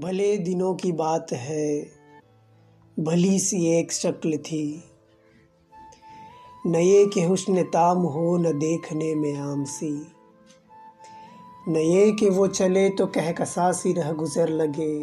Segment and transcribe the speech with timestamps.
[0.00, 1.80] भले दिनों की बात है,
[2.96, 4.82] भली सी एक शक्ल थी।
[6.64, 9.90] नए के हुस्न ताम हो न देखने में आम सी
[11.68, 14.94] नए के वो चले तो कह कसा सी रह गुजर लगे,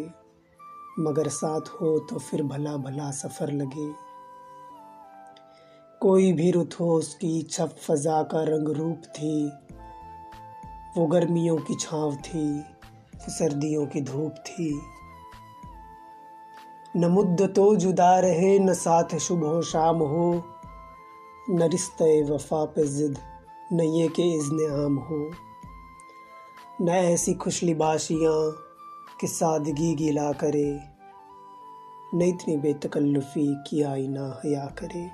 [1.00, 3.90] मगर साथ हो तो फिर भला भला सफ़र लगे।
[6.00, 9.46] कोई भी रुत हो उसकी छप फजा का रंग रूप थी,
[10.96, 12.48] वो गर्मियों की छाँव थी।
[13.20, 14.80] सर्दियों की धूप थी।
[16.96, 20.44] न मुद्द तो जुदा रहे, न साथ शुभ हो, शाम हो।
[21.50, 23.18] न रिश्ते वफा पे ज़िद,
[23.72, 25.30] न ये के इज़्न आम हो।
[26.80, 28.52] न ऐसी खुश लिबाशियाँ
[29.20, 30.80] कि सादगी गिला करे।
[32.14, 35.10] न इतनी बेतकल्लुफ़ी कि आईना हया करे।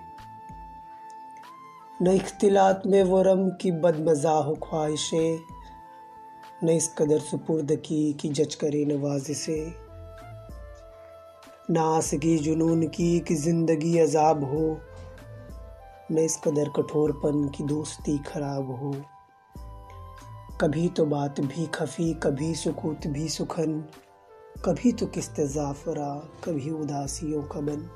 [2.02, 5.53] न इख्तिलात में वो रम की बदमज़ाह ख्वाहिशें
[6.64, 9.74] न इस कदर सुपुर्द की, कि जज करे नवाज़ से।
[11.70, 14.80] न आसगी जुनून की, कि ज़िंदगी अजाब हो।
[16.10, 18.94] न इस कदर कठोरपन की दोस्ती खराब हो।
[20.60, 23.84] कभी तो बात भी खफी, कभी सुकूत भी सुखन।
[24.64, 27.90] कभी तो किस्त जाफरा, कभी उदासियों का बन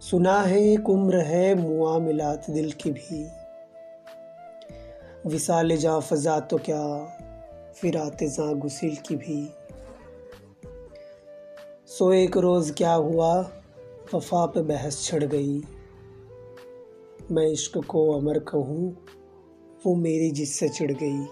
[0.00, 3.37] सुना है एक उम्र है मुआ मिलात दिल की भी।
[5.26, 7.04] विसाल जा फजा तो क्या,
[7.76, 9.52] फिर आते जा गुसिल की भी।
[11.86, 13.50] सो एक रोज़ क्या हुआ,
[14.14, 15.62] वफा पे बहस छड़ गई।
[17.30, 19.06] मैं इश्क को अमर कहूँ,
[19.86, 21.26] वो मेरी जिससे चिढ़ गई।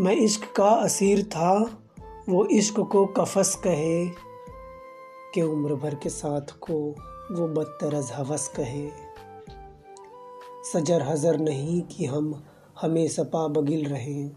[0.00, 1.80] मैं इश्क का असीर था,
[2.28, 4.06] वो इश्क को कफस कहे,
[5.34, 6.74] कि उम्र भर के साथ को
[7.32, 9.11] वो बदतरज हवस कहे।
[10.62, 12.44] सजर हजर नहीं कि हम
[12.80, 14.30] हमें सपा बगिल रहें।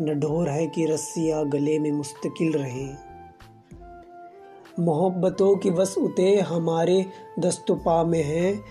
[0.00, 2.96] न ढोर है कि रस्सियाँ गले में मुस्तकिल रहें।
[4.80, 7.06] मोहब्बतों की वस उते हमारे
[7.38, 8.64] दस्तुपा में हैं।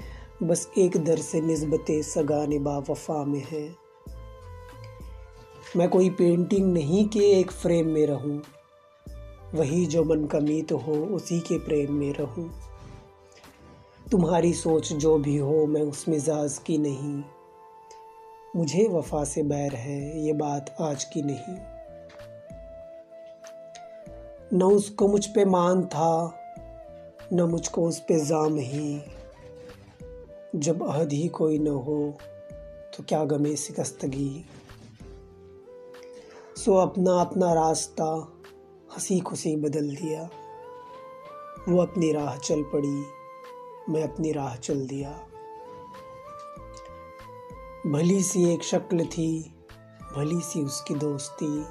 [0.44, 3.76] बस एक दर से नस्बत सगा निबा वफा में है।
[5.78, 8.42] मैं कोई पेंटिंग नहीं कि एक फ्रेम में रहूँ।
[9.56, 12.65] वही जो मन का मीत हो उसी के प्रेम में रहूँ।
[14.12, 17.24] तुम्हारी सोच जो भी हो, मैं उस मिजाज की नहीं।
[18.56, 21.56] मुझे वफा से बैर है, ये बात आज की नहीं।
[24.54, 26.42] न उसको मुझ पे मान था,
[27.34, 29.02] न मुझको उस पे जाम ही।
[30.56, 32.14] जब अहद ही कोई न हो
[32.94, 34.46] तो क्या गमे शिकस्तगी
[36.58, 38.06] सो अपना अपना रास्ता,
[38.94, 40.30] हँसी खुशी बदल दिया।
[41.70, 43.04] वो अपनी राह चल पड़ी।
[43.90, 45.10] मैं अपनी राह चल दिया।
[47.88, 49.54] भली सी एक शक्ल थी,
[50.16, 51.64] भली सी उसकी दोस्ती।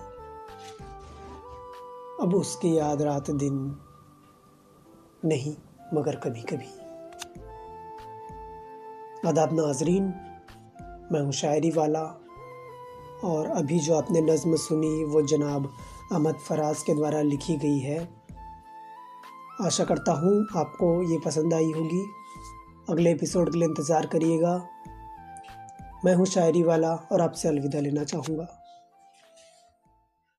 [2.20, 3.80] अब उसकी याद रात दिन
[5.24, 5.54] नहीं,
[5.94, 6.72] मगर कभी कभी
[9.28, 10.04] आदाब नाजरीन,
[11.12, 12.02] मैं हूँ शायरी वाला,
[13.24, 15.72] और अभी जो आपने नज़म सुनी वो जनाब
[16.12, 18.23] अहमद फराज के द्वारा लिखी गई है।
[19.60, 22.02] आशा करता हूँ आपको ये पसंद आई होगी।
[22.90, 24.68] अगले एपिसोड के लिए इंतज़ार करिएगा।
[26.04, 28.63] मैं हूँ शायरी वाला और आपसे अलविदा लेना चाहूँगा।